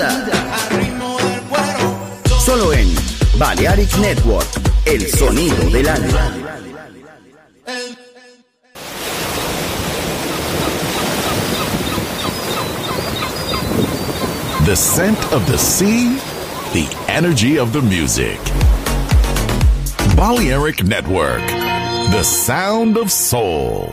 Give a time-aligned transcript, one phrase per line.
[0.00, 0.40] vida.
[2.44, 2.88] Solo en
[3.38, 4.46] Balearic Network,
[4.86, 6.36] el sonido del alma.
[14.64, 16.18] The scent of the sea,
[16.72, 18.38] the energy of the music.
[20.16, 21.44] Balearic Network,
[22.10, 23.92] the sound of soul.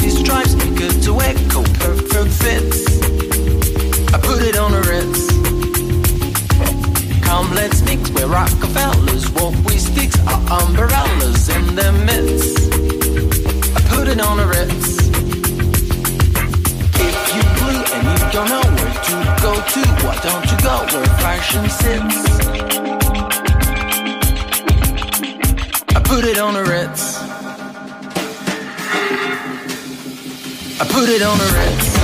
[0.00, 2.86] With stripes, make it to echo, perfect fits.
[4.14, 5.28] I put it on a Ritz.
[7.26, 12.72] Come, let's mix where Rockefellers walk with sticks, our umbrellas in their midst.
[13.76, 14.98] I put it on a Ritz.
[16.98, 20.76] If you blue and you don't know where to go to, why don't you go
[20.92, 22.16] where fashion sits?
[25.94, 27.25] I put it on a Ritz.
[30.78, 31.96] I put it on a Ritz.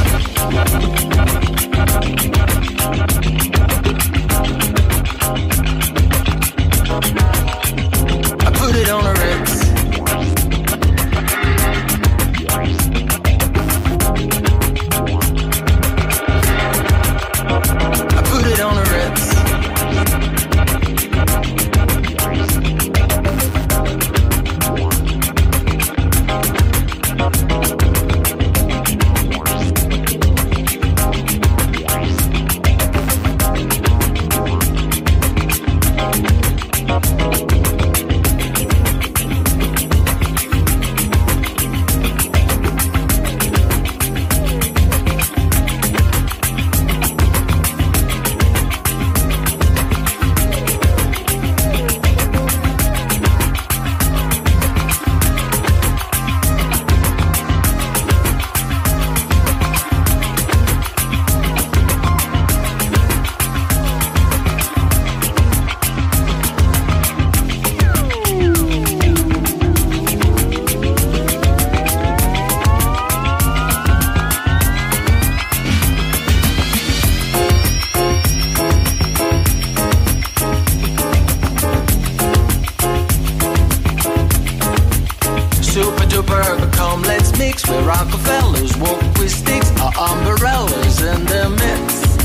[87.63, 92.21] Mix where Rockefellers walk with sticks, our umbrellas in their midst.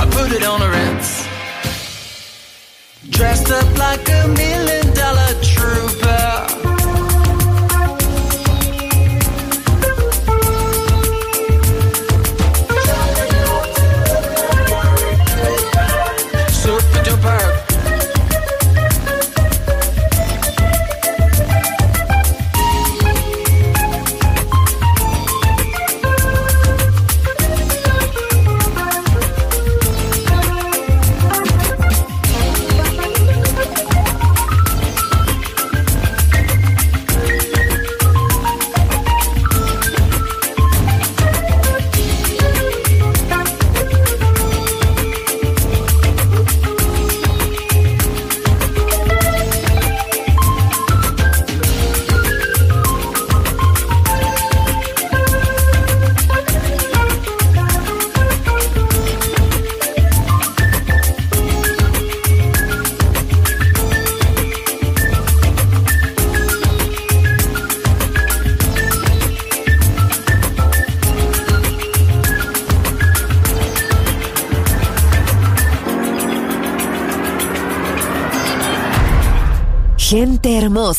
[0.00, 1.26] I put it on a Ritz.
[3.10, 6.63] Dressed up like a million dollar trooper.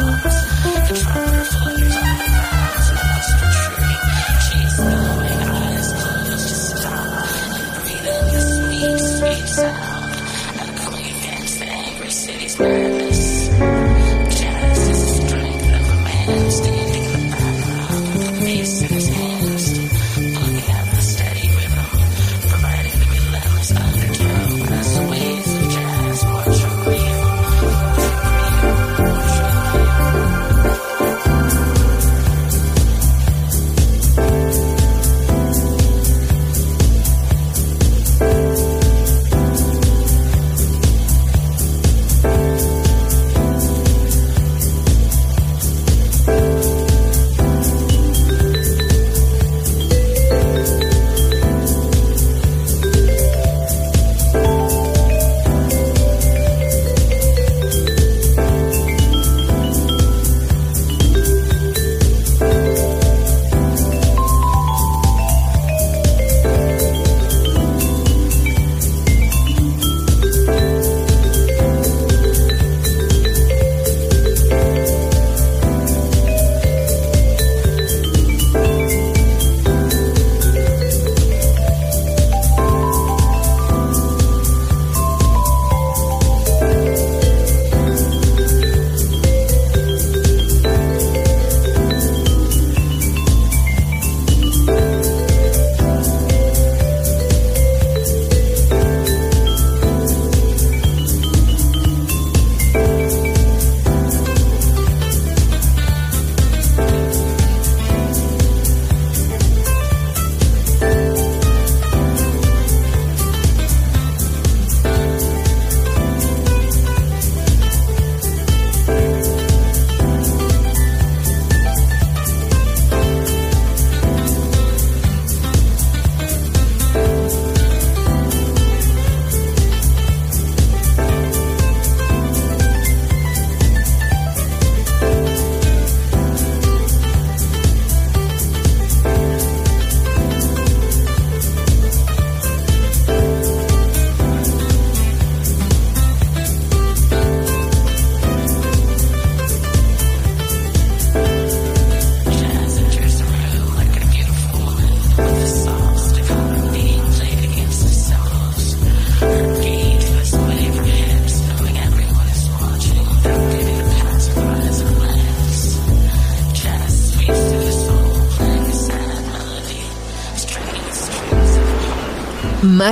[0.00, 0.33] Welcome.